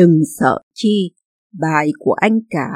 Đừng 0.00 0.20
sợ 0.38 0.58
chi, 0.74 1.14
bài 1.60 1.90
của 1.98 2.12
anh 2.12 2.40
cả 2.50 2.68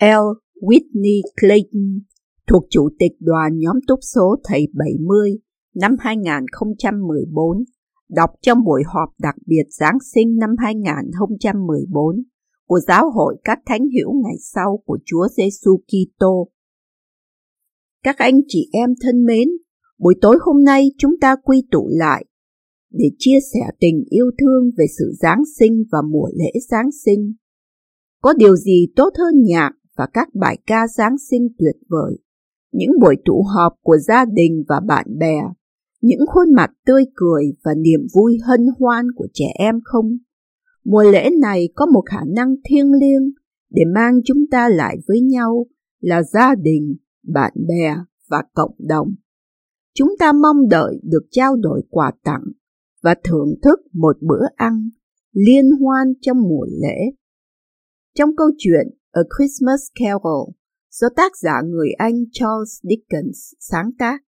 L. 0.00 0.26
Whitney 0.60 1.20
Clayton 1.40 2.00
thuộc 2.48 2.64
Chủ 2.70 2.88
tịch 2.98 3.12
đoàn 3.20 3.58
nhóm 3.58 3.76
túc 3.86 3.98
số 4.14 4.36
Thầy 4.44 4.68
70 4.74 5.30
năm 5.74 5.96
2014, 5.98 7.64
đọc 8.08 8.30
trong 8.42 8.64
buổi 8.64 8.82
họp 8.86 9.08
đặc 9.18 9.34
biệt 9.46 9.62
Giáng 9.70 9.98
sinh 10.14 10.36
năm 10.36 10.50
2014 10.58 12.16
của 12.66 12.80
Giáo 12.80 13.10
hội 13.10 13.36
các 13.44 13.58
thánh 13.66 13.88
hiểu 13.88 14.12
ngày 14.24 14.36
sau 14.40 14.82
của 14.86 14.98
Chúa 15.04 15.28
Giêsu 15.36 15.76
Kitô. 15.76 16.48
Các 18.02 18.18
anh 18.18 18.40
chị 18.48 18.68
em 18.72 18.90
thân 19.02 19.26
mến, 19.26 19.48
buổi 19.98 20.14
tối 20.20 20.38
hôm 20.40 20.64
nay 20.64 20.88
chúng 20.98 21.20
ta 21.20 21.36
quy 21.44 21.62
tụ 21.70 21.88
lại 21.90 22.24
để 22.90 23.04
chia 23.18 23.38
sẻ 23.52 23.60
tình 23.80 24.04
yêu 24.10 24.30
thương 24.40 24.70
về 24.78 24.84
sự 24.98 25.12
Giáng 25.20 25.42
sinh 25.58 25.84
và 25.92 25.98
mùa 26.10 26.28
lễ 26.34 26.60
Giáng 26.68 26.90
sinh. 27.04 27.34
Có 28.22 28.32
điều 28.32 28.56
gì 28.56 28.86
tốt 28.96 29.10
hơn 29.18 29.34
nhạc 29.44 29.70
và 29.96 30.06
các 30.12 30.28
bài 30.34 30.58
ca 30.66 30.86
Giáng 30.96 31.18
sinh 31.30 31.48
tuyệt 31.58 31.76
vời, 31.88 32.18
những 32.72 32.90
buổi 33.00 33.16
tụ 33.24 33.42
họp 33.42 33.72
của 33.82 33.96
gia 33.98 34.24
đình 34.24 34.64
và 34.68 34.80
bạn 34.80 35.06
bè, 35.18 35.42
những 36.00 36.20
khuôn 36.26 36.54
mặt 36.54 36.70
tươi 36.86 37.04
cười 37.14 37.44
và 37.64 37.74
niềm 37.74 38.00
vui 38.14 38.38
hân 38.44 38.66
hoan 38.78 39.06
của 39.16 39.26
trẻ 39.32 39.46
em 39.54 39.74
không? 39.84 40.18
Mùa 40.84 41.02
lễ 41.02 41.30
này 41.40 41.68
có 41.74 41.86
một 41.86 42.02
khả 42.06 42.20
năng 42.36 42.54
thiêng 42.64 42.92
liêng 42.92 43.30
để 43.70 43.82
mang 43.94 44.20
chúng 44.24 44.44
ta 44.50 44.68
lại 44.68 44.96
với 45.08 45.20
nhau 45.20 45.66
là 46.00 46.22
gia 46.22 46.54
đình, 46.54 46.96
bạn 47.26 47.52
bè 47.68 47.96
và 48.28 48.42
cộng 48.54 48.74
đồng. 48.78 49.14
Chúng 49.94 50.08
ta 50.18 50.32
mong 50.32 50.68
đợi 50.68 51.00
được 51.02 51.22
trao 51.30 51.56
đổi 51.56 51.82
quà 51.90 52.12
tặng 52.24 52.42
và 53.02 53.14
thưởng 53.24 53.54
thức 53.62 53.80
một 53.92 54.16
bữa 54.20 54.44
ăn 54.56 54.90
liên 55.32 55.70
hoan 55.80 56.12
trong 56.20 56.42
mùa 56.42 56.66
lễ. 56.70 56.96
Trong 58.14 58.36
câu 58.36 58.50
chuyện 58.58 58.86
A 59.10 59.20
Christmas 59.36 59.80
Carol 59.94 60.50
do 60.90 61.08
tác 61.16 61.32
giả 61.36 61.62
người 61.66 61.92
Anh 61.98 62.24
Charles 62.32 62.80
Dickens 62.82 63.38
sáng 63.60 63.90
tác, 63.98 64.22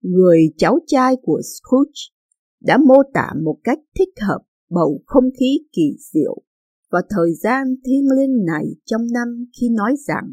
người 0.00 0.40
cháu 0.56 0.78
trai 0.86 1.16
của 1.22 1.40
Scrooge 1.42 2.00
đã 2.60 2.78
mô 2.78 3.02
tả 3.14 3.30
một 3.44 3.56
cách 3.64 3.78
thích 3.98 4.20
hợp 4.20 4.40
bầu 4.70 5.02
không 5.06 5.24
khí 5.40 5.58
kỳ 5.72 5.96
diệu 6.12 6.42
và 6.90 7.02
thời 7.10 7.34
gian 7.34 7.66
thiêng 7.84 8.08
liêng 8.16 8.44
này 8.44 8.66
trong 8.84 9.02
năm 9.12 9.46
khi 9.60 9.68
nói 9.68 9.94
rằng 10.06 10.32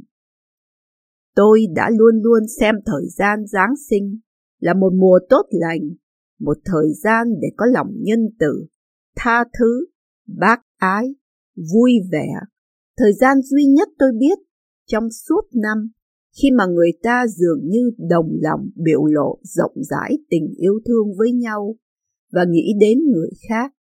Tôi 1.36 1.66
đã 1.76 1.90
luôn 1.90 2.22
luôn 2.24 2.44
xem 2.60 2.76
thời 2.86 3.10
gian 3.10 3.48
Giáng 3.48 3.74
sinh 3.90 4.20
là 4.60 4.74
một 4.74 4.94
mùa 4.94 5.20
tốt 5.30 5.46
lành, 5.50 5.90
một 6.42 6.58
thời 6.66 6.94
gian 7.04 7.28
để 7.42 7.48
có 7.58 7.66
lòng 7.66 7.88
nhân 8.02 8.20
từ, 8.40 8.66
tha 9.16 9.44
thứ, 9.60 9.86
bác 10.28 10.62
ái, 10.78 11.16
vui 11.74 11.92
vẻ. 12.12 12.28
Thời 12.98 13.14
gian 13.14 13.42
duy 13.42 13.66
nhất 13.66 13.90
tôi 14.00 14.12
biết 14.20 14.40
trong 14.88 15.12
suốt 15.12 15.42
năm 15.54 15.92
khi 16.42 16.52
mà 16.52 16.66
người 16.66 16.92
ta 17.04 17.26
dường 17.28 17.70
như 17.70 17.92
đồng 18.10 18.30
lòng 18.42 18.70
biểu 18.76 19.06
lộ 19.06 19.40
rộng 19.44 19.74
rãi 19.90 20.18
tình 20.30 20.54
yêu 20.58 20.80
thương 20.86 21.18
với 21.18 21.32
nhau 21.32 21.76
và 22.32 22.46
nghĩ 22.50 22.74
đến 22.80 23.00
người 23.14 23.30
khác. 23.50 23.74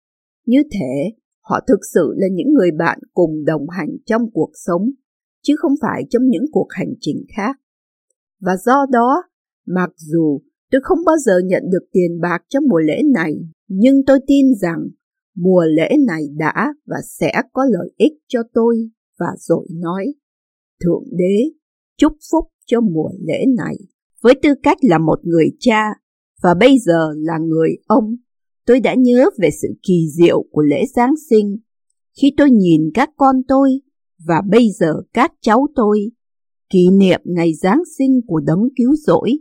Như 0.45 0.63
thế, 0.71 1.17
họ 1.41 1.59
thực 1.67 1.79
sự 1.93 2.13
là 2.15 2.27
những 2.31 2.53
người 2.53 2.71
bạn 2.71 2.99
cùng 3.13 3.45
đồng 3.45 3.69
hành 3.69 3.89
trong 4.05 4.21
cuộc 4.33 4.51
sống, 4.53 4.91
chứ 5.43 5.55
không 5.57 5.73
phải 5.81 6.03
trong 6.09 6.23
những 6.27 6.45
cuộc 6.51 6.67
hành 6.69 6.93
trình 6.99 7.25
khác. 7.37 7.55
Và 8.41 8.57
do 8.65 8.85
đó, 8.91 9.23
mặc 9.65 9.89
dù 9.97 10.41
tôi 10.71 10.81
không 10.83 10.99
bao 11.05 11.15
giờ 11.17 11.33
nhận 11.45 11.63
được 11.71 11.85
tiền 11.91 12.19
bạc 12.21 12.43
trong 12.49 12.63
mùa 12.69 12.79
lễ 12.79 13.01
này, 13.13 13.33
nhưng 13.67 13.95
tôi 14.07 14.19
tin 14.27 14.45
rằng 14.61 14.79
mùa 15.35 15.63
lễ 15.75 15.89
này 16.07 16.23
đã 16.37 16.73
và 16.85 16.97
sẽ 17.19 17.31
có 17.53 17.65
lợi 17.69 17.91
ích 17.97 18.13
cho 18.27 18.39
tôi 18.53 18.89
và 19.19 19.27
rồi 19.37 19.67
nói, 19.71 20.13
Thượng 20.83 21.03
Đế, 21.11 21.51
chúc 21.97 22.13
phúc 22.31 22.45
cho 22.65 22.81
mùa 22.81 23.09
lễ 23.27 23.45
này. 23.57 23.75
Với 24.21 24.33
tư 24.41 24.49
cách 24.63 24.77
là 24.81 24.97
một 24.97 25.19
người 25.23 25.49
cha 25.59 25.83
và 26.41 26.53
bây 26.59 26.79
giờ 26.79 27.13
là 27.17 27.37
người 27.37 27.77
ông, 27.87 28.15
tôi 28.65 28.79
đã 28.79 28.95
nhớ 28.97 29.29
về 29.37 29.49
sự 29.61 29.67
kỳ 29.87 30.07
diệu 30.17 30.43
của 30.51 30.61
lễ 30.61 30.83
Giáng 30.95 31.13
sinh 31.29 31.57
khi 32.21 32.33
tôi 32.37 32.51
nhìn 32.51 32.81
các 32.93 33.09
con 33.17 33.35
tôi 33.47 33.69
và 34.27 34.41
bây 34.49 34.69
giờ 34.79 34.93
các 35.13 35.31
cháu 35.41 35.67
tôi 35.75 36.11
kỷ 36.69 36.89
niệm 36.99 37.21
ngày 37.25 37.53
Giáng 37.53 37.81
sinh 37.97 38.21
của 38.27 38.39
đấng 38.39 38.69
cứu 38.75 38.95
rỗi 38.95 39.31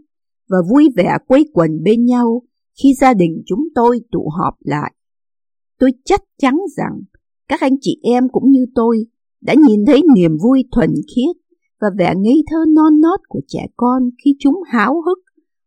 và 0.49 0.59
vui 0.71 0.89
vẻ 0.97 1.17
quây 1.27 1.45
quần 1.53 1.83
bên 1.83 2.05
nhau 2.05 2.43
khi 2.83 2.95
gia 3.01 3.15
đình 3.15 3.43
chúng 3.47 3.69
tôi 3.75 4.01
tụ 4.13 4.29
họp 4.39 4.55
lại. 4.61 4.95
Tôi 5.79 5.91
chắc 6.05 6.23
chắn 6.39 6.55
rằng 6.77 7.01
các 7.49 7.61
anh 7.61 7.77
chị 7.81 8.01
em 8.03 8.29
cũng 8.29 8.51
như 8.51 8.67
tôi 8.75 9.07
đã 9.41 9.55
nhìn 9.69 9.87
thấy 9.87 10.03
niềm 10.15 10.37
vui 10.43 10.65
thuần 10.73 10.91
khiết 10.95 11.37
và 11.81 11.89
vẻ 11.99 12.15
ngây 12.17 12.43
thơ 12.51 12.57
non 12.69 13.01
nót 13.01 13.21
của 13.29 13.41
trẻ 13.49 13.67
con 13.77 14.03
khi 14.25 14.37
chúng 14.39 14.55
háo 14.67 15.03
hức 15.07 15.19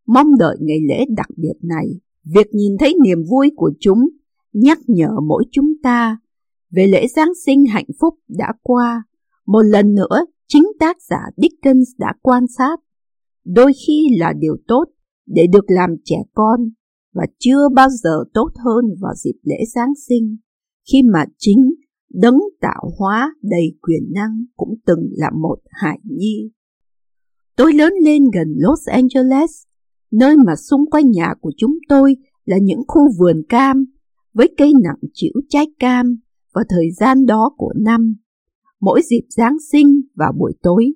mong 0.07 0.37
đợi 0.39 0.57
ngày 0.61 0.79
lễ 0.89 1.05
đặc 1.17 1.29
biệt 1.37 1.57
này. 1.61 1.87
Việc 2.25 2.47
nhìn 2.51 2.77
thấy 2.79 2.95
niềm 3.03 3.17
vui 3.29 3.51
của 3.55 3.71
chúng 3.79 3.99
nhắc 4.53 4.79
nhở 4.87 5.09
mỗi 5.27 5.43
chúng 5.51 5.73
ta 5.83 6.17
về 6.71 6.87
lễ 6.87 7.07
Giáng 7.15 7.31
sinh 7.45 7.65
hạnh 7.65 7.85
phúc 7.99 8.13
đã 8.27 8.53
qua. 8.61 9.03
Một 9.45 9.61
lần 9.61 9.95
nữa, 9.95 10.25
chính 10.47 10.63
tác 10.79 10.97
giả 11.09 11.19
Dickens 11.37 11.89
đã 11.97 12.13
quan 12.21 12.45
sát. 12.57 12.79
Đôi 13.45 13.71
khi 13.87 14.07
là 14.19 14.33
điều 14.39 14.57
tốt 14.67 14.85
để 15.25 15.47
được 15.53 15.65
làm 15.67 15.89
trẻ 16.05 16.17
con 16.33 16.59
và 17.13 17.25
chưa 17.39 17.69
bao 17.75 17.89
giờ 17.89 18.23
tốt 18.33 18.49
hơn 18.65 18.85
vào 19.01 19.13
dịp 19.15 19.39
lễ 19.43 19.55
Giáng 19.75 19.93
sinh 20.09 20.37
khi 20.91 20.97
mà 21.13 21.25
chính 21.37 21.71
đấng 22.13 22.39
tạo 22.61 22.91
hóa 22.97 23.33
đầy 23.41 23.77
quyền 23.81 24.11
năng 24.13 24.45
cũng 24.55 24.75
từng 24.85 25.09
là 25.11 25.29
một 25.41 25.57
hải 25.69 25.99
nhi. 26.03 26.51
Tôi 27.55 27.73
lớn 27.73 27.93
lên 28.03 28.23
gần 28.33 28.47
Los 28.57 28.89
Angeles, 28.89 29.51
nơi 30.11 30.35
mà 30.45 30.55
xung 30.55 30.89
quanh 30.91 31.11
nhà 31.11 31.33
của 31.41 31.51
chúng 31.57 31.73
tôi 31.89 32.15
là 32.45 32.57
những 32.61 32.81
khu 32.87 33.01
vườn 33.19 33.41
cam 33.49 33.85
với 34.33 34.53
cây 34.57 34.71
nặng 34.83 34.99
chịu 35.13 35.33
trái 35.49 35.65
cam 35.79 36.05
vào 36.53 36.63
thời 36.69 36.91
gian 36.91 37.25
đó 37.25 37.51
của 37.57 37.73
năm. 37.75 38.15
Mỗi 38.81 39.01
dịp 39.09 39.23
Giáng 39.29 39.57
sinh 39.71 40.01
và 40.15 40.31
buổi 40.39 40.53
tối, 40.63 40.93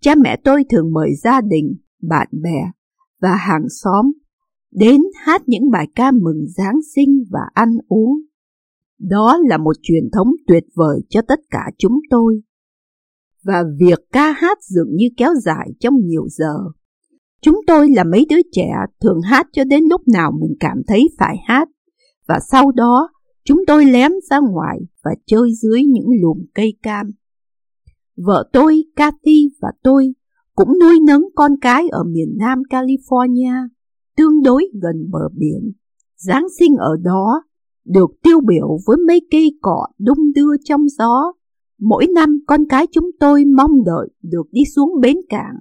cha 0.00 0.14
mẹ 0.14 0.40
tôi 0.44 0.64
thường 0.70 0.92
mời 0.92 1.10
gia 1.22 1.40
đình, 1.40 1.76
bạn 2.08 2.28
bè 2.42 2.70
và 3.22 3.36
hàng 3.36 3.68
xóm 3.68 4.12
đến 4.72 5.00
hát 5.24 5.42
những 5.46 5.70
bài 5.70 5.86
ca 5.94 6.10
mừng 6.10 6.46
Giáng 6.56 6.78
sinh 6.94 7.24
và 7.30 7.40
ăn 7.54 7.68
uống. 7.88 8.20
Đó 8.98 9.38
là 9.48 9.58
một 9.58 9.76
truyền 9.82 10.04
thống 10.12 10.28
tuyệt 10.46 10.64
vời 10.74 11.00
cho 11.08 11.22
tất 11.28 11.40
cả 11.50 11.64
chúng 11.78 11.98
tôi. 12.10 12.42
Và 13.44 13.64
việc 13.80 13.98
ca 14.12 14.30
hát 14.30 14.58
dường 14.62 14.96
như 14.96 15.08
kéo 15.16 15.34
dài 15.44 15.68
trong 15.80 15.94
nhiều 16.04 16.28
giờ. 16.28 16.56
Chúng 17.42 17.60
tôi 17.66 17.88
là 17.90 18.04
mấy 18.04 18.26
đứa 18.28 18.42
trẻ 18.52 18.68
thường 19.00 19.20
hát 19.20 19.46
cho 19.52 19.64
đến 19.64 19.84
lúc 19.90 20.00
nào 20.12 20.32
mình 20.40 20.56
cảm 20.60 20.82
thấy 20.86 21.08
phải 21.18 21.36
hát. 21.46 21.68
Và 22.28 22.38
sau 22.50 22.72
đó, 22.72 23.08
chúng 23.44 23.60
tôi 23.66 23.84
lém 23.84 24.12
ra 24.30 24.38
ngoài 24.38 24.78
và 25.04 25.10
chơi 25.26 25.50
dưới 25.62 25.84
những 25.84 26.08
lùm 26.22 26.38
cây 26.54 26.76
cam. 26.82 27.10
Vợ 28.16 28.48
tôi, 28.52 28.82
Cathy 28.96 29.50
và 29.62 29.68
tôi 29.82 30.14
cũng 30.56 30.78
nuôi 30.80 31.00
nấng 31.06 31.22
con 31.34 31.52
cái 31.60 31.88
ở 31.88 32.04
miền 32.04 32.36
Nam 32.38 32.62
California, 32.70 33.68
tương 34.16 34.42
đối 34.42 34.68
gần 34.82 35.10
bờ 35.10 35.28
biển. 35.38 35.72
Giáng 36.16 36.46
sinh 36.58 36.76
ở 36.76 36.96
đó 37.02 37.42
được 37.84 38.10
tiêu 38.22 38.40
biểu 38.46 38.78
với 38.86 38.96
mấy 39.06 39.20
cây 39.30 39.58
cọ 39.62 39.86
đung 39.98 40.32
đưa 40.34 40.56
trong 40.64 40.88
gió. 40.98 41.32
Mỗi 41.80 42.06
năm 42.14 42.38
con 42.46 42.60
cái 42.68 42.86
chúng 42.92 43.10
tôi 43.20 43.44
mong 43.44 43.84
đợi 43.84 44.08
được 44.22 44.46
đi 44.50 44.60
xuống 44.76 44.90
bến 45.00 45.16
cảng 45.28 45.54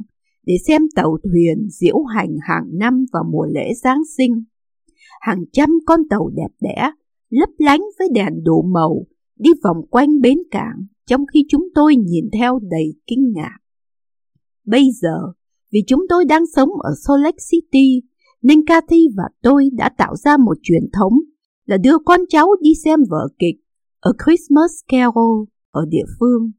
để 0.45 0.53
xem 0.67 0.81
tàu 0.95 1.17
thuyền 1.23 1.67
diễu 1.69 2.03
hành 2.03 2.35
hàng 2.41 2.65
năm 2.73 3.05
vào 3.13 3.23
mùa 3.31 3.45
lễ 3.45 3.73
Giáng 3.83 4.01
sinh. 4.17 4.43
Hàng 5.21 5.43
trăm 5.51 5.69
con 5.85 5.99
tàu 6.09 6.29
đẹp 6.35 6.51
đẽ, 6.61 6.91
lấp 7.29 7.49
lánh 7.57 7.81
với 7.99 8.07
đèn 8.13 8.43
đủ 8.43 8.61
màu, 8.73 9.05
đi 9.39 9.49
vòng 9.63 9.77
quanh 9.89 10.21
bến 10.21 10.37
cảng, 10.51 10.85
trong 11.07 11.25
khi 11.33 11.45
chúng 11.49 11.67
tôi 11.75 11.95
nhìn 11.95 12.25
theo 12.39 12.59
đầy 12.71 12.93
kinh 13.07 13.31
ngạc. 13.35 13.57
Bây 14.65 14.89
giờ, 15.01 15.33
vì 15.71 15.79
chúng 15.87 16.05
tôi 16.09 16.25
đang 16.25 16.43
sống 16.55 16.69
ở 16.83 16.93
Salt 17.07 17.21
Lake 17.23 17.37
City, 17.51 18.01
nên 18.41 18.65
Cathy 18.65 19.07
và 19.17 19.23
tôi 19.41 19.69
đã 19.73 19.89
tạo 19.97 20.15
ra 20.15 20.37
một 20.37 20.57
truyền 20.63 20.83
thống 20.93 21.13
là 21.65 21.77
đưa 21.77 21.97
con 22.05 22.19
cháu 22.29 22.47
đi 22.61 22.71
xem 22.83 22.99
vở 23.09 23.27
kịch 23.39 23.55
A 23.99 24.11
Christmas 24.25 24.71
Carol 24.87 25.43
ở 25.71 25.85
địa 25.89 26.05
phương. 26.19 26.51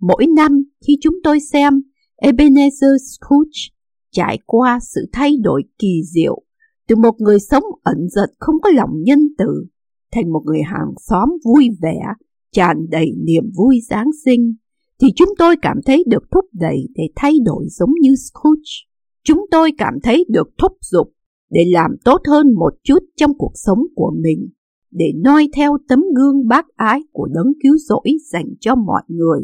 Mỗi 0.00 0.26
năm 0.26 0.64
khi 0.86 0.98
chúng 1.00 1.14
tôi 1.24 1.40
xem 1.40 1.82
Ebenezer 2.22 2.96
Scrooge 2.98 3.76
trải 4.12 4.38
qua 4.46 4.78
sự 4.82 5.00
thay 5.12 5.36
đổi 5.42 5.62
kỳ 5.78 6.02
diệu 6.04 6.42
từ 6.88 6.96
một 6.96 7.14
người 7.18 7.38
sống 7.40 7.64
ẩn 7.82 8.08
giật 8.08 8.30
không 8.38 8.54
có 8.62 8.70
lòng 8.70 8.90
nhân 9.02 9.18
từ 9.38 9.66
thành 10.12 10.32
một 10.32 10.42
người 10.44 10.62
hàng 10.62 10.94
xóm 10.96 11.28
vui 11.44 11.68
vẻ, 11.82 11.98
tràn 12.52 12.76
đầy 12.90 13.06
niềm 13.26 13.44
vui 13.56 13.80
Giáng 13.88 14.10
sinh, 14.24 14.54
thì 15.00 15.08
chúng 15.16 15.28
tôi 15.38 15.56
cảm 15.62 15.76
thấy 15.86 16.04
được 16.06 16.22
thúc 16.30 16.44
đẩy 16.52 16.88
để 16.94 17.04
thay 17.16 17.32
đổi 17.44 17.64
giống 17.68 17.90
như 18.00 18.14
Scrooge. 18.14 18.72
Chúng 19.24 19.46
tôi 19.50 19.70
cảm 19.78 19.94
thấy 20.02 20.24
được 20.28 20.48
thúc 20.58 20.72
giục 20.80 21.12
để 21.50 21.64
làm 21.72 21.90
tốt 22.04 22.20
hơn 22.28 22.54
một 22.54 22.72
chút 22.84 22.98
trong 23.16 23.38
cuộc 23.38 23.52
sống 23.54 23.78
của 23.94 24.12
mình. 24.22 24.48
để 24.90 25.12
noi 25.24 25.48
theo 25.56 25.76
tấm 25.88 26.04
gương 26.16 26.48
bác 26.48 26.66
ái 26.76 27.00
của 27.12 27.28
đấng 27.34 27.52
cứu 27.62 27.76
rỗi 27.88 28.10
dành 28.32 28.46
cho 28.60 28.74
mọi 28.74 29.02
người. 29.08 29.40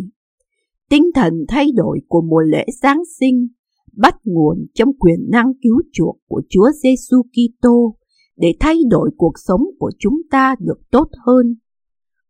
Tinh 0.90 1.04
thần 1.14 1.32
thay 1.48 1.66
đổi 1.74 2.00
của 2.08 2.20
mùa 2.20 2.40
lễ 2.40 2.64
Giáng 2.82 3.02
sinh 3.20 3.48
bắt 3.96 4.14
nguồn 4.24 4.66
trong 4.74 4.88
quyền 4.98 5.30
năng 5.30 5.52
cứu 5.62 5.82
chuộc 5.92 6.18
của 6.28 6.42
Chúa 6.48 6.70
Giêsu 6.82 7.22
Kitô 7.22 7.96
để 8.36 8.54
thay 8.60 8.76
đổi 8.90 9.10
cuộc 9.16 9.32
sống 9.46 9.60
của 9.78 9.90
chúng 9.98 10.14
ta 10.30 10.54
được 10.60 10.80
tốt 10.90 11.08
hơn. 11.26 11.54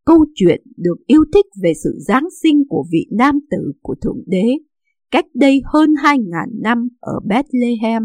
Câu 0.05 0.25
chuyện 0.35 0.61
được 0.77 0.97
yêu 1.07 1.23
thích 1.33 1.45
về 1.63 1.73
sự 1.83 1.97
Giáng 1.99 2.27
sinh 2.43 2.63
của 2.69 2.85
vị 2.91 3.07
nam 3.11 3.39
tử 3.51 3.71
của 3.81 3.95
Thượng 4.01 4.23
Đế 4.25 4.45
cách 5.11 5.25
đây 5.33 5.61
hơn 5.65 5.89
2.000 5.89 6.61
năm 6.61 6.87
ở 6.99 7.19
Bethlehem 7.25 8.03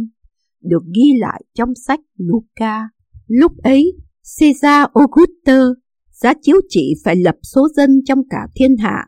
được 0.62 0.82
ghi 0.94 1.18
lại 1.18 1.42
trong 1.54 1.74
sách 1.86 2.00
Luca. 2.16 2.88
Lúc 3.26 3.52
ấy, 3.62 3.92
Caesar 4.40 4.86
Auguste 4.94 5.80
giá 6.10 6.32
chiếu 6.42 6.56
chỉ 6.68 6.94
phải 7.04 7.16
lập 7.16 7.34
số 7.42 7.68
dân 7.76 7.90
trong 8.04 8.18
cả 8.30 8.48
thiên 8.54 8.76
hạ. 8.76 9.06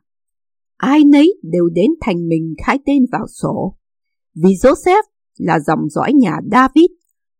Ai 0.76 1.04
nấy 1.04 1.34
đều 1.42 1.68
đến 1.68 1.90
thành 2.00 2.28
mình 2.28 2.54
khai 2.66 2.78
tên 2.86 3.06
vào 3.12 3.26
sổ. 3.26 3.76
Vì 4.34 4.50
Joseph 4.50 5.02
là 5.38 5.60
dòng 5.60 5.88
dõi 5.88 6.12
nhà 6.12 6.36
David, 6.52 6.90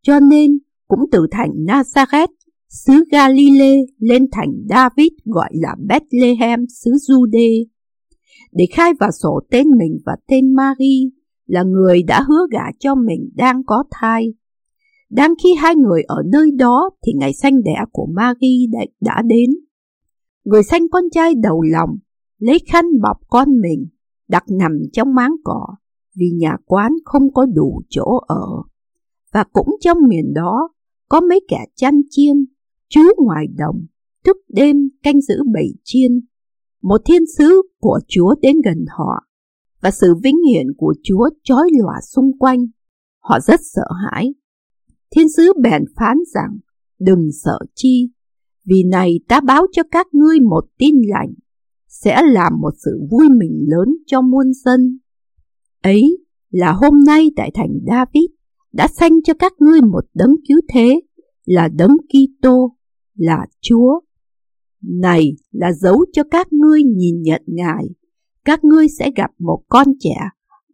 cho 0.03 0.21
nên 0.21 0.59
cũng 0.89 1.01
từ 1.13 1.27
thành 1.31 1.51
Nazareth, 1.51 2.29
xứ 2.71 3.05
Galile 3.11 3.77
lên 3.99 4.27
thành 4.33 4.53
David 4.69 5.13
gọi 5.25 5.51
là 5.53 5.77
Bethlehem, 5.89 6.61
xứ 6.69 6.91
Jude. 6.91 7.65
Để 8.53 8.65
khai 8.73 8.93
vào 9.01 9.11
sổ 9.23 9.41
tên 9.51 9.67
mình 9.79 9.99
và 10.07 10.13
tên 10.29 10.55
Mary 10.55 11.11
là 11.47 11.63
người 11.63 12.03
đã 12.03 12.23
hứa 12.29 12.47
gả 12.51 12.65
cho 12.79 12.95
mình 12.95 13.31
đang 13.35 13.65
có 13.67 13.85
thai. 13.91 14.35
Đang 15.11 15.35
khi 15.43 15.55
hai 15.59 15.77
người 15.77 16.03
ở 16.03 16.23
nơi 16.33 16.51
đó 16.59 16.91
thì 17.07 17.13
ngày 17.17 17.33
sanh 17.35 17.63
đẻ 17.63 17.77
của 17.93 18.07
Mary 18.17 18.67
đã, 18.73 18.81
đã 19.01 19.23
đến. 19.27 19.51
Người 20.45 20.63
sanh 20.63 20.89
con 20.89 21.05
trai 21.13 21.35
đầu 21.35 21.63
lòng, 21.63 21.91
lấy 22.39 22.59
khăn 22.69 22.85
bọc 23.03 23.17
con 23.29 23.49
mình, 23.61 23.87
đặt 24.29 24.45
nằm 24.49 24.73
trong 24.93 25.15
máng 25.15 25.37
cỏ, 25.45 25.67
vì 26.17 26.31
nhà 26.31 26.57
quán 26.65 26.93
không 27.05 27.33
có 27.33 27.47
đủ 27.47 27.83
chỗ 27.89 28.19
ở. 28.27 28.47
Và 29.33 29.45
cũng 29.53 29.69
trong 29.81 29.99
miền 30.09 30.33
đó, 30.35 30.69
có 31.09 31.21
mấy 31.21 31.41
kẻ 31.49 31.65
chăn 31.77 32.01
chiên, 32.11 32.45
Chúa 32.91 33.25
ngoài 33.25 33.47
đồng, 33.57 33.87
thức 34.25 34.37
đêm 34.49 34.77
canh 35.03 35.21
giữ 35.21 35.35
bầy 35.55 35.75
chiên. 35.85 36.21
Một 36.83 37.01
thiên 37.05 37.23
sứ 37.39 37.63
của 37.81 38.01
Chúa 38.09 38.35
đến 38.43 38.57
gần 38.65 38.85
họ, 38.99 39.27
và 39.81 39.91
sự 39.91 40.15
vinh 40.23 40.37
hiển 40.51 40.67
của 40.77 40.95
Chúa 41.03 41.31
trói 41.45 41.71
lòa 41.79 41.95
xung 42.13 42.39
quanh. 42.39 42.67
Họ 43.19 43.41
rất 43.41 43.61
sợ 43.75 43.87
hãi. 44.05 44.35
Thiên 45.11 45.29
sứ 45.37 45.53
bèn 45.63 45.85
phán 45.97 46.17
rằng, 46.35 46.59
đừng 47.01 47.29
sợ 47.45 47.59
chi, 47.75 48.11
vì 48.65 48.85
này 48.85 49.21
ta 49.29 49.41
báo 49.41 49.67
cho 49.73 49.83
các 49.91 50.07
ngươi 50.13 50.41
một 50.41 50.65
tin 50.79 50.95
lành, 51.07 51.35
sẽ 51.89 52.23
làm 52.23 52.53
một 52.61 52.75
sự 52.85 53.01
vui 53.11 53.29
mừng 53.29 53.65
lớn 53.67 53.89
cho 54.07 54.21
muôn 54.21 54.53
dân. 54.65 54.99
Ấy 55.83 56.19
là 56.51 56.73
hôm 56.73 57.05
nay 57.07 57.31
tại 57.37 57.51
thành 57.55 57.71
David 57.87 58.31
đã 58.73 58.89
sanh 58.89 59.23
cho 59.23 59.35
các 59.39 59.53
ngươi 59.59 59.81
một 59.81 60.05
đấng 60.15 60.35
cứu 60.49 60.61
thế, 60.69 61.01
là 61.45 61.69
đấng 61.69 61.97
Kitô, 62.09 62.77
là 63.21 63.47
Chúa. 63.61 64.01
Này 64.83 65.37
là 65.51 65.73
dấu 65.73 66.05
cho 66.13 66.23
các 66.31 66.53
ngươi 66.53 66.83
nhìn 66.83 67.23
nhận 67.23 67.43
Ngài, 67.47 67.85
các 68.45 68.65
ngươi 68.65 68.89
sẽ 68.89 69.11
gặp 69.17 69.31
một 69.39 69.63
con 69.69 69.87
trẻ 70.01 70.17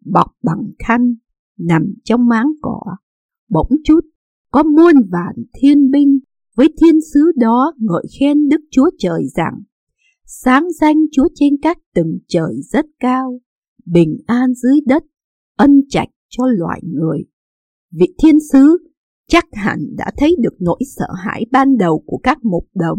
bọc 0.04 0.32
bằng 0.42 0.70
khăn, 0.78 1.14
nằm 1.58 1.94
trong 2.04 2.28
máng 2.28 2.52
cỏ. 2.62 2.80
Bỗng 3.48 3.70
chút, 3.84 4.00
có 4.50 4.62
muôn 4.62 4.94
vạn 5.10 5.34
thiên 5.54 5.90
binh 5.90 6.18
với 6.56 6.68
thiên 6.80 7.00
sứ 7.14 7.32
đó 7.36 7.72
ngợi 7.78 8.04
khen 8.20 8.48
Đức 8.48 8.60
Chúa 8.70 8.90
Trời 8.98 9.22
rằng, 9.34 9.62
sáng 10.26 10.72
danh 10.80 10.96
Chúa 11.12 11.28
trên 11.34 11.54
các 11.62 11.78
tầng 11.94 12.18
trời 12.28 12.62
rất 12.62 12.86
cao, 13.00 13.40
bình 13.86 14.16
an 14.26 14.54
dưới 14.54 14.80
đất, 14.86 15.04
ân 15.56 15.80
trạch 15.88 16.08
cho 16.28 16.44
loài 16.46 16.80
người. 16.84 17.24
Vị 17.92 18.14
thiên 18.22 18.38
sứ 18.52 18.78
chắc 19.28 19.44
hẳn 19.52 19.78
đã 19.96 20.12
thấy 20.16 20.36
được 20.38 20.54
nỗi 20.60 20.78
sợ 20.96 21.06
hãi 21.24 21.46
ban 21.50 21.76
đầu 21.76 22.02
của 22.06 22.20
các 22.22 22.44
mục 22.44 22.68
đồng 22.74 22.98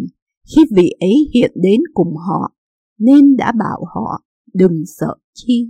khi 0.56 0.62
vị 0.76 0.90
ấy 1.00 1.30
hiện 1.34 1.52
đến 1.56 1.82
cùng 1.94 2.16
họ, 2.16 2.52
nên 3.00 3.36
đã 3.36 3.52
bảo 3.60 3.86
họ 3.96 4.24
đừng 4.54 4.84
sợ 4.86 5.16
chi. 5.34 5.68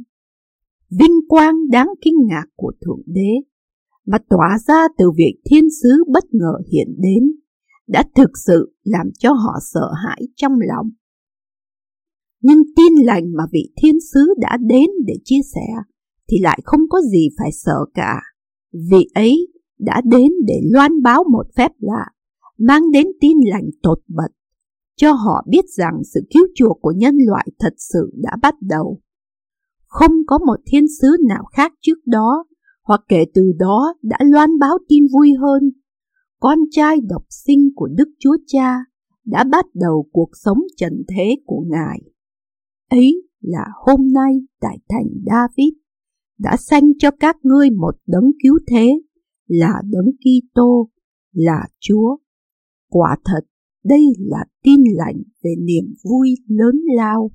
Vinh 0.89 1.27
quang 1.27 1.55
đáng 1.71 1.87
kinh 2.01 2.15
ngạc 2.27 2.45
của 2.55 2.71
Thượng 2.81 3.01
Đế 3.05 3.29
mà 4.05 4.17
tỏa 4.29 4.57
ra 4.67 4.87
từ 4.97 5.11
việc 5.17 5.41
thiên 5.49 5.63
sứ 5.81 6.03
bất 6.13 6.23
ngờ 6.31 6.53
hiện 6.71 6.95
đến 6.97 7.23
đã 7.87 8.03
thực 8.15 8.29
sự 8.45 8.75
làm 8.83 9.07
cho 9.19 9.31
họ 9.31 9.59
sợ 9.73 9.91
hãi 10.05 10.21
trong 10.35 10.53
lòng. 10.67 10.89
Nhưng 12.41 12.63
tin 12.75 13.05
lành 13.05 13.33
mà 13.37 13.43
vị 13.51 13.71
thiên 13.81 13.95
sứ 14.13 14.33
đã 14.39 14.57
đến 14.67 14.89
để 15.05 15.13
chia 15.23 15.41
sẻ 15.55 15.67
thì 16.29 16.37
lại 16.41 16.59
không 16.63 16.81
có 16.89 17.01
gì 17.01 17.29
phải 17.37 17.51
sợ 17.51 17.85
cả. 17.93 18.21
Vị 18.91 19.07
ấy 19.13 19.47
đã 19.79 20.01
đến 20.05 20.31
để 20.47 20.61
loan 20.63 21.01
báo 21.01 21.23
một 21.23 21.45
phép 21.55 21.71
lạ, 21.79 22.05
mang 22.57 22.91
đến 22.91 23.07
tin 23.21 23.37
lành 23.43 23.69
tột 23.83 23.99
bật, 24.07 24.31
cho 24.95 25.11
họ 25.11 25.45
biết 25.49 25.65
rằng 25.77 26.01
sự 26.13 26.21
cứu 26.29 26.47
chuộc 26.55 26.77
của 26.81 26.93
nhân 26.97 27.15
loại 27.27 27.47
thật 27.59 27.73
sự 27.77 28.11
đã 28.15 28.31
bắt 28.41 28.55
đầu. 28.61 28.99
Không 29.85 30.11
có 30.27 30.37
một 30.37 30.59
thiên 30.65 30.85
sứ 31.01 31.07
nào 31.27 31.43
khác 31.53 31.73
trước 31.81 31.97
đó, 32.05 32.45
hoặc 32.83 33.01
kể 33.07 33.25
từ 33.33 33.51
đó 33.59 33.93
đã 34.01 34.17
loan 34.21 34.59
báo 34.59 34.77
tin 34.87 35.03
vui 35.13 35.33
hơn. 35.41 35.71
Con 36.39 36.59
trai 36.71 36.97
độc 37.09 37.23
sinh 37.29 37.69
của 37.75 37.87
Đức 37.87 38.09
Chúa 38.19 38.37
Cha 38.47 38.77
đã 39.25 39.43
bắt 39.43 39.65
đầu 39.73 40.09
cuộc 40.11 40.29
sống 40.33 40.59
trần 40.77 40.93
thế 41.07 41.35
của 41.45 41.63
Ngài. 41.67 42.01
Ấy 42.89 43.23
là 43.41 43.65
hôm 43.85 44.13
nay 44.13 44.33
tại 44.61 44.77
thành 44.89 45.07
David 45.25 45.73
đã 46.37 46.57
sanh 46.57 46.97
cho 46.99 47.11
các 47.11 47.35
ngươi 47.43 47.69
một 47.69 47.95
đấng 48.07 48.31
cứu 48.43 48.59
thế 48.67 49.01
là 49.47 49.81
đấng 49.91 50.11
Kitô 50.19 50.89
là 51.33 51.67
Chúa. 51.79 52.17
Quả 52.89 53.17
thật, 53.25 53.41
đây 53.83 54.01
là 54.19 54.45
tin 54.63 54.83
lành 54.93 55.23
về 55.43 55.55
niềm 55.59 55.93
vui 56.03 56.35
lớn 56.47 56.75
lao. 56.95 57.31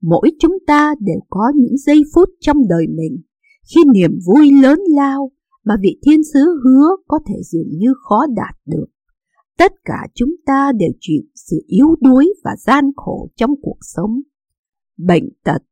Mỗi 0.00 0.30
chúng 0.40 0.58
ta 0.66 0.94
đều 1.00 1.20
có 1.30 1.52
những 1.56 1.76
giây 1.76 2.02
phút 2.14 2.28
trong 2.40 2.68
đời 2.68 2.86
mình 2.88 3.22
khi 3.74 3.80
niềm 3.94 4.18
vui 4.26 4.52
lớn 4.62 4.78
lao 4.88 5.30
mà 5.64 5.74
vị 5.82 5.98
thiên 6.06 6.20
sứ 6.32 6.40
hứa 6.64 6.88
có 7.08 7.18
thể 7.28 7.34
dường 7.42 7.78
như 7.78 7.94
khó 8.02 8.26
đạt 8.36 8.56
được. 8.66 8.86
Tất 9.58 9.72
cả 9.84 10.06
chúng 10.14 10.30
ta 10.46 10.72
đều 10.76 10.92
chịu 11.00 11.22
sự 11.34 11.64
yếu 11.66 11.86
đuối 12.00 12.34
và 12.44 12.50
gian 12.58 12.84
khổ 12.96 13.28
trong 13.36 13.50
cuộc 13.62 13.78
sống. 13.80 14.20
Bệnh 14.98 15.28
tật, 15.44 15.62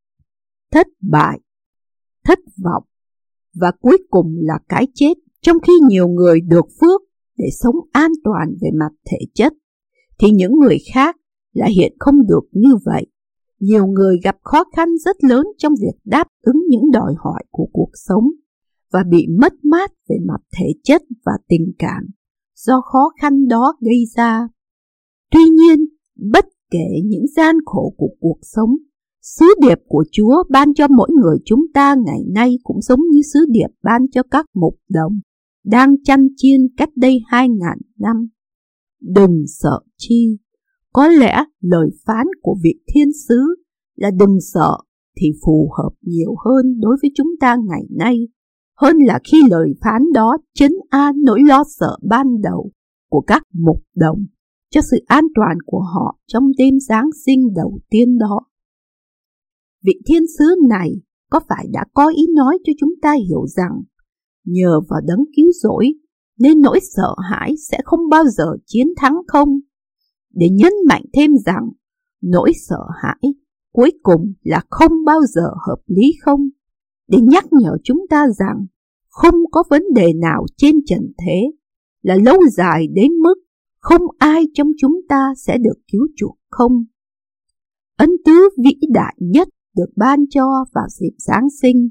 thất 0.70 0.86
bại, 1.00 1.40
thất 2.24 2.38
vọng 2.64 2.84
và 3.54 3.72
cuối 3.80 3.98
cùng 4.10 4.34
là 4.40 4.58
cái 4.68 4.86
chết 4.94 5.14
trong 5.40 5.56
khi 5.66 5.72
nhiều 5.88 6.08
người 6.08 6.40
được 6.40 6.66
phước 6.80 7.00
để 7.36 7.46
sống 7.62 7.76
an 7.92 8.10
toàn 8.24 8.54
về 8.60 8.68
mặt 8.74 8.92
thể 9.10 9.18
chất 9.34 9.52
thì 10.18 10.30
những 10.30 10.52
người 10.58 10.78
khác 10.94 11.16
lại 11.52 11.72
hiện 11.72 11.92
không 11.98 12.26
được 12.26 12.48
như 12.52 12.70
vậy. 12.84 13.06
Nhiều 13.60 13.86
người 13.86 14.18
gặp 14.24 14.36
khó 14.42 14.64
khăn 14.76 14.88
rất 15.04 15.24
lớn 15.24 15.46
trong 15.58 15.72
việc 15.80 16.00
đáp 16.04 16.28
ứng 16.40 16.62
những 16.68 16.90
đòi 16.92 17.14
hỏi 17.18 17.44
của 17.50 17.68
cuộc 17.72 17.90
sống 17.94 18.24
và 18.92 19.04
bị 19.10 19.26
mất 19.40 19.52
mát 19.64 19.92
về 20.08 20.16
mặt 20.26 20.40
thể 20.58 20.66
chất 20.82 21.02
và 21.24 21.32
tình 21.48 21.72
cảm 21.78 22.06
do 22.56 22.80
khó 22.80 23.10
khăn 23.20 23.48
đó 23.48 23.74
gây 23.80 24.04
ra. 24.16 24.48
Tuy 25.30 25.44
nhiên, 25.44 25.86
bất 26.32 26.46
kể 26.70 27.00
những 27.04 27.26
gian 27.36 27.56
khổ 27.64 27.94
của 27.96 28.10
cuộc 28.20 28.38
sống 28.42 28.70
Sứ 29.22 29.46
điệp 29.60 29.78
của 29.88 30.04
Chúa 30.12 30.42
ban 30.50 30.74
cho 30.74 30.88
mỗi 30.88 31.08
người 31.22 31.36
chúng 31.44 31.64
ta 31.74 31.94
ngày 32.06 32.20
nay 32.34 32.58
cũng 32.62 32.80
giống 32.80 33.00
như 33.12 33.20
sứ 33.32 33.40
điệp 33.48 33.68
ban 33.82 34.10
cho 34.10 34.22
các 34.30 34.46
mục 34.54 34.78
đồng 34.88 35.20
đang 35.64 36.02
chăn 36.04 36.28
chiên 36.36 36.60
cách 36.76 36.88
đây 36.96 37.20
hai 37.26 37.48
ngàn 37.48 37.78
năm. 37.98 38.28
Đừng 39.00 39.44
sợ 39.46 39.80
chi, 39.98 40.38
có 40.92 41.08
lẽ 41.08 41.44
lời 41.60 41.90
phán 42.06 42.26
của 42.42 42.56
vị 42.62 42.74
thiên 42.94 43.08
sứ 43.28 43.40
là 43.96 44.10
đừng 44.10 44.38
sợ 44.52 44.76
thì 45.16 45.26
phù 45.44 45.70
hợp 45.78 45.90
nhiều 46.00 46.34
hơn 46.44 46.80
đối 46.80 46.96
với 47.02 47.10
chúng 47.14 47.30
ta 47.40 47.56
ngày 47.68 47.82
nay, 47.90 48.28
hơn 48.76 48.96
là 48.96 49.20
khi 49.24 49.38
lời 49.50 49.74
phán 49.80 50.02
đó 50.14 50.36
chấn 50.54 50.72
an 50.90 51.14
nỗi 51.24 51.40
lo 51.42 51.64
sợ 51.80 51.96
ban 52.02 52.26
đầu 52.42 52.70
của 53.10 53.20
các 53.20 53.42
mục 53.52 53.82
đồng 53.94 54.24
cho 54.70 54.80
sự 54.90 54.96
an 55.06 55.24
toàn 55.34 55.56
của 55.66 55.80
họ 55.94 56.18
trong 56.26 56.44
đêm 56.58 56.74
Giáng 56.88 57.10
sinh 57.26 57.54
đầu 57.54 57.78
tiên 57.90 58.18
đó 58.18 58.40
vị 59.84 59.92
thiên 60.06 60.22
sứ 60.38 60.44
này 60.68 60.92
có 61.30 61.40
phải 61.48 61.66
đã 61.72 61.84
có 61.94 62.08
ý 62.08 62.26
nói 62.34 62.58
cho 62.64 62.72
chúng 62.80 62.92
ta 63.02 63.14
hiểu 63.28 63.46
rằng 63.46 63.82
nhờ 64.44 64.80
vào 64.88 65.00
đấng 65.06 65.24
cứu 65.36 65.46
rỗi 65.62 65.92
nên 66.38 66.60
nỗi 66.60 66.80
sợ 66.96 67.14
hãi 67.30 67.54
sẽ 67.70 67.78
không 67.84 68.08
bao 68.10 68.24
giờ 68.24 68.44
chiến 68.66 68.86
thắng 68.96 69.16
không? 69.26 69.48
Để 70.34 70.48
nhấn 70.52 70.72
mạnh 70.88 71.04
thêm 71.14 71.30
rằng 71.46 71.68
nỗi 72.22 72.52
sợ 72.68 72.80
hãi 73.02 73.34
cuối 73.72 73.92
cùng 74.02 74.32
là 74.42 74.62
không 74.70 75.04
bao 75.04 75.20
giờ 75.34 75.46
hợp 75.66 75.82
lý 75.86 76.12
không? 76.24 76.48
Để 77.08 77.18
nhắc 77.22 77.44
nhở 77.50 77.76
chúng 77.84 78.06
ta 78.10 78.26
rằng 78.38 78.66
không 79.08 79.34
có 79.52 79.62
vấn 79.70 79.82
đề 79.94 80.12
nào 80.12 80.46
trên 80.56 80.76
trần 80.86 81.12
thế 81.18 81.42
là 82.02 82.16
lâu 82.24 82.38
dài 82.52 82.86
đến 82.94 83.12
mức 83.12 83.34
không 83.78 84.02
ai 84.18 84.44
trong 84.54 84.68
chúng 84.78 85.00
ta 85.08 85.32
sẽ 85.36 85.58
được 85.58 85.80
cứu 85.92 86.06
chuộc 86.16 86.38
không. 86.50 86.84
ấn 87.96 88.10
tứ 88.24 88.48
vĩ 88.64 88.74
đại 88.92 89.16
nhất 89.18 89.48
được 89.76 89.90
ban 89.96 90.18
cho 90.30 90.64
vào 90.74 90.88
dịp 90.88 91.14
Giáng 91.18 91.48
sinh, 91.62 91.88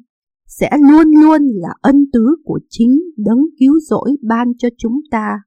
sẽ 0.48 0.70
luôn 0.92 1.08
luôn 1.22 1.42
là 1.54 1.74
ân 1.82 2.06
tứ 2.14 2.36
của 2.46 2.60
chính 2.70 3.00
đấng 3.18 3.42
cứu 3.60 3.80
rỗi 3.80 4.16
ban 4.22 4.48
cho 4.58 4.70
chúng 4.78 5.00
ta. 5.12 5.40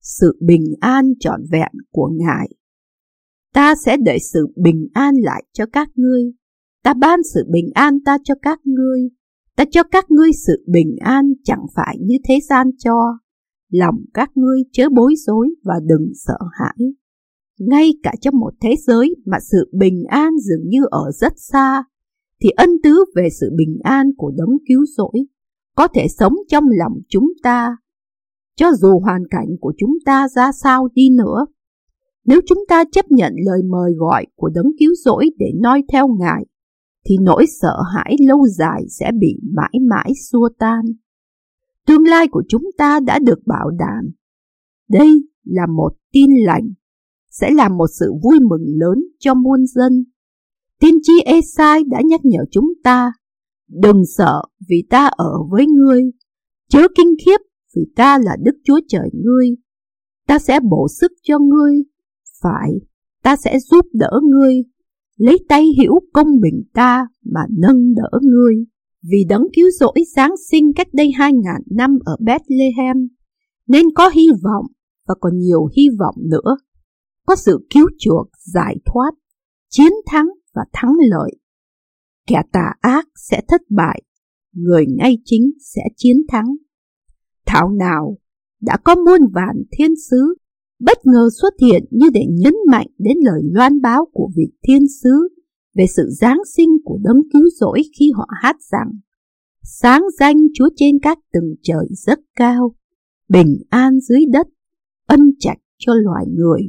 Sự 0.00 0.38
bình 0.40 0.64
an 0.80 1.12
trọn 1.20 1.40
vẹn 1.52 1.72
của 1.92 2.10
Ngài. 2.16 2.48
Ta 3.54 3.74
sẽ 3.84 3.96
để 3.96 4.18
sự 4.32 4.46
bình 4.56 4.88
an 4.92 5.14
lại 5.18 5.44
cho 5.52 5.66
các 5.72 5.88
ngươi. 5.94 6.32
Ta 6.82 6.94
ban 6.94 7.20
sự 7.34 7.44
bình 7.50 7.70
an 7.74 7.98
ta 8.04 8.18
cho 8.24 8.34
các 8.42 8.60
ngươi. 8.64 9.00
Ta 9.56 9.64
cho 9.70 9.82
các 9.82 10.10
ngươi 10.10 10.30
sự 10.46 10.64
bình 10.66 10.96
an 11.00 11.32
chẳng 11.44 11.66
phải 11.74 11.96
như 12.00 12.14
thế 12.28 12.38
gian 12.48 12.70
cho. 12.78 13.18
Lòng 13.70 13.94
các 14.14 14.30
ngươi 14.34 14.62
chớ 14.72 14.88
bối 14.96 15.14
rối 15.26 15.48
và 15.64 15.74
đừng 15.86 16.12
sợ 16.14 16.38
hãi. 16.52 16.94
Ngay 17.58 17.90
cả 18.02 18.12
trong 18.20 18.40
một 18.40 18.54
thế 18.60 18.74
giới 18.86 19.14
mà 19.26 19.38
sự 19.52 19.70
bình 19.72 20.04
an 20.08 20.30
dường 20.38 20.68
như 20.68 20.80
ở 20.90 21.10
rất 21.10 21.32
xa, 21.36 21.84
thì 22.42 22.50
ân 22.50 22.70
tứ 22.82 23.04
về 23.16 23.28
sự 23.40 23.50
bình 23.56 23.78
an 23.82 24.10
của 24.16 24.32
đấng 24.36 24.56
cứu 24.68 24.84
rỗi 24.96 25.26
có 25.74 25.88
thể 25.94 26.06
sống 26.18 26.34
trong 26.48 26.64
lòng 26.78 26.92
chúng 27.08 27.32
ta, 27.42 27.76
cho 28.56 28.72
dù 28.72 29.00
hoàn 29.00 29.22
cảnh 29.30 29.48
của 29.60 29.72
chúng 29.78 29.94
ta 30.04 30.28
ra 30.28 30.52
sao 30.52 30.88
đi 30.94 31.10
nữa. 31.10 31.46
Nếu 32.24 32.40
chúng 32.46 32.58
ta 32.68 32.84
chấp 32.92 33.04
nhận 33.10 33.32
lời 33.46 33.62
mời 33.70 33.92
gọi 33.96 34.26
của 34.36 34.48
đấng 34.54 34.72
cứu 34.78 34.90
rỗi 35.04 35.30
để 35.38 35.46
noi 35.62 35.82
theo 35.92 36.08
Ngài, 36.08 36.46
thì 37.06 37.16
nỗi 37.20 37.46
sợ 37.60 37.76
hãi 37.94 38.16
lâu 38.26 38.46
dài 38.46 38.84
sẽ 38.88 39.10
bị 39.20 39.40
mãi 39.56 39.74
mãi 39.90 40.12
xua 40.30 40.48
tan. 40.58 40.84
Tương 41.86 42.06
lai 42.06 42.28
của 42.28 42.42
chúng 42.48 42.64
ta 42.78 43.00
đã 43.00 43.18
được 43.18 43.38
bảo 43.46 43.70
đảm. 43.70 44.10
Đây 44.88 45.28
là 45.44 45.66
một 45.66 45.92
tin 46.12 46.30
lành, 46.46 46.72
sẽ 47.40 47.50
là 47.50 47.68
một 47.68 47.86
sự 48.00 48.12
vui 48.22 48.38
mừng 48.50 48.64
lớn 48.66 48.98
cho 49.18 49.34
muôn 49.34 49.66
dân. 49.66 50.04
Tiên 50.80 50.94
tri 51.02 51.12
Esai 51.24 51.84
đã 51.84 52.00
nhắc 52.04 52.20
nhở 52.24 52.38
chúng 52.50 52.72
ta, 52.84 53.12
đừng 53.70 54.02
sợ 54.16 54.42
vì 54.68 54.86
ta 54.90 55.06
ở 55.06 55.32
với 55.50 55.66
ngươi, 55.66 56.02
chớ 56.68 56.80
kinh 56.96 57.14
khiếp 57.26 57.40
vì 57.76 57.82
ta 57.96 58.18
là 58.18 58.36
Đức 58.42 58.52
Chúa 58.64 58.80
Trời 58.88 59.10
ngươi. 59.12 59.48
Ta 60.26 60.38
sẽ 60.38 60.60
bổ 60.70 60.86
sức 61.00 61.12
cho 61.22 61.38
ngươi, 61.38 61.82
phải, 62.42 62.70
ta 63.22 63.36
sẽ 63.36 63.58
giúp 63.70 63.86
đỡ 63.92 64.20
ngươi, 64.22 64.62
lấy 65.16 65.38
tay 65.48 65.66
hiểu 65.78 65.92
công 66.12 66.40
bình 66.40 66.62
ta 66.74 67.06
mà 67.24 67.40
nâng 67.58 67.94
đỡ 67.94 68.18
ngươi. 68.22 68.54
Vì 69.02 69.24
đấng 69.28 69.46
cứu 69.56 69.70
rỗi 69.80 70.04
Giáng 70.16 70.34
sinh 70.50 70.72
cách 70.76 70.88
đây 70.92 71.12
hai 71.18 71.32
ngàn 71.32 71.62
năm 71.70 71.98
ở 72.04 72.16
Bethlehem, 72.20 72.96
nên 73.68 73.86
có 73.94 74.08
hy 74.08 74.28
vọng 74.28 74.66
và 75.08 75.14
còn 75.20 75.38
nhiều 75.38 75.68
hy 75.76 75.88
vọng 75.98 76.14
nữa. 76.18 76.56
Có 77.26 77.36
sự 77.36 77.66
cứu 77.74 77.88
chuộc, 77.98 78.26
giải 78.38 78.76
thoát, 78.84 79.10
chiến 79.70 79.92
thắng 80.06 80.26
và 80.54 80.62
thắng 80.72 80.92
lợi. 81.08 81.30
Kẻ 82.26 82.42
tà 82.52 82.72
ác 82.80 83.08
sẽ 83.16 83.42
thất 83.48 83.60
bại, 83.70 84.02
người 84.52 84.84
ngay 84.98 85.18
chính 85.24 85.50
sẽ 85.60 85.82
chiến 85.96 86.16
thắng. 86.28 86.56
Thảo 87.46 87.70
nào 87.70 88.18
đã 88.60 88.76
có 88.84 88.94
muôn 88.94 89.20
vàn 89.32 89.62
thiên 89.72 89.94
sứ 90.10 90.34
bất 90.80 91.06
ngờ 91.06 91.28
xuất 91.40 91.54
hiện 91.60 91.84
như 91.90 92.06
để 92.14 92.20
nhấn 92.30 92.54
mạnh 92.70 92.86
đến 92.98 93.16
lời 93.22 93.40
loan 93.44 93.80
báo 93.80 94.06
của 94.12 94.30
vị 94.36 94.52
thiên 94.62 94.82
sứ 95.02 95.28
về 95.74 95.86
sự 95.96 96.02
giáng 96.10 96.38
sinh 96.56 96.68
của 96.84 96.98
đấng 97.02 97.22
cứu 97.32 97.42
rỗi 97.60 97.82
khi 97.98 98.10
họ 98.14 98.28
hát 98.42 98.56
rằng 98.72 98.90
sáng 99.62 100.02
danh 100.18 100.36
Chúa 100.54 100.68
trên 100.76 100.98
các 101.02 101.18
tầng 101.32 101.54
trời 101.62 101.86
rất 101.90 102.18
cao, 102.36 102.74
bình 103.28 103.56
an 103.68 104.00
dưới 104.00 104.20
đất, 104.32 104.46
ân 105.06 105.20
trạch 105.38 105.58
cho 105.78 105.92
loài 105.94 106.24
người. 106.28 106.60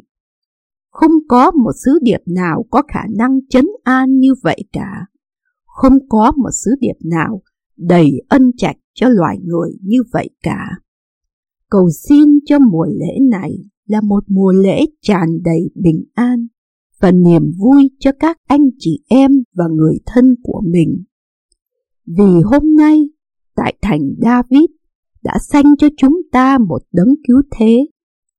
Không 0.95 1.11
có 1.27 1.51
một 1.51 1.71
sứ 1.85 1.99
điệp 2.01 2.21
nào 2.25 2.65
có 2.71 2.81
khả 2.87 3.01
năng 3.17 3.39
chấn 3.49 3.65
an 3.83 4.19
như 4.19 4.33
vậy 4.43 4.63
cả. 4.73 5.05
Không 5.65 5.93
có 6.09 6.31
một 6.31 6.49
sứ 6.63 6.71
điệp 6.79 6.93
nào 7.03 7.41
đầy 7.77 8.11
ân 8.29 8.51
trạch 8.57 8.75
cho 8.93 9.09
loài 9.09 9.37
người 9.43 9.69
như 9.81 10.03
vậy 10.13 10.29
cả. 10.43 10.69
Cầu 11.69 11.89
xin 12.09 12.39
cho 12.45 12.59
mùa 12.59 12.85
lễ 12.85 13.19
này 13.31 13.51
là 13.85 14.01
một 14.01 14.23
mùa 14.27 14.51
lễ 14.51 14.85
tràn 15.01 15.27
đầy 15.43 15.69
bình 15.75 16.03
an 16.13 16.47
và 17.01 17.11
niềm 17.11 17.43
vui 17.57 17.89
cho 17.99 18.11
các 18.19 18.37
anh 18.47 18.69
chị 18.79 19.03
em 19.09 19.31
và 19.53 19.65
người 19.67 19.97
thân 20.05 20.35
của 20.43 20.61
mình. 20.65 21.03
Vì 22.05 22.41
hôm 22.43 22.75
nay, 22.77 23.09
tại 23.55 23.75
thành 23.81 24.01
David 24.21 24.69
đã 25.23 25.37
sanh 25.41 25.77
cho 25.77 25.87
chúng 25.97 26.21
ta 26.31 26.57
một 26.57 26.81
đấng 26.91 27.15
cứu 27.27 27.41
thế, 27.57 27.87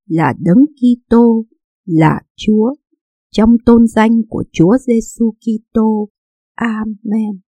là 0.07 0.35
đấng 0.41 0.65
Kitô, 0.67 1.45
là 1.87 2.21
Chúa, 2.37 2.75
trong 3.33 3.57
tôn 3.67 3.87
danh 3.87 4.23
của 4.29 4.45
Chúa 4.53 4.77
Giêsu 4.87 5.35
Kitô. 5.41 6.09
Amen. 6.55 7.46